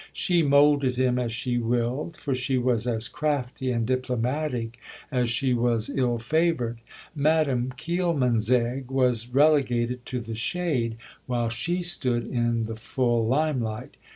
She 0.13 0.41
moulded 0.41 0.95
him 0.95 1.19
as 1.19 1.31
she 1.31 1.59
willed, 1.59 2.17
for 2.17 2.33
she 2.33 2.57
was 2.57 2.87
as 2.87 3.07
crafty 3.07 3.69
and 3.69 3.85
diplomatic 3.85 4.79
as 5.11 5.29
she 5.29 5.53
was 5.53 5.91
ill 5.91 6.17
favoured. 6.17 6.79
Madame 7.15 7.71
Kielmansegg 7.77 8.87
was 8.89 9.27
relegated 9.29 10.03
to 10.07 10.19
the 10.19 10.33
shade, 10.33 10.97
while 11.27 11.49
she 11.49 11.83
stood 11.83 12.25
in 12.25 12.63
the 12.63 12.75
full 12.75 13.27
limelight. 13.27 13.95